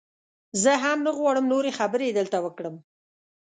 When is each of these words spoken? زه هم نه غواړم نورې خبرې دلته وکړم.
زه 0.61 0.71
هم 0.83 0.97
نه 1.05 1.11
غواړم 1.17 1.45
نورې 1.53 1.71
خبرې 1.79 2.15
دلته 2.17 2.37
وکړم. 2.45 2.75